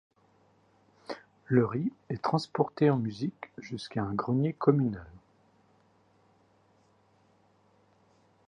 [1.45, 5.05] Le riz est transporté en musique jusqu'à un grenier communal.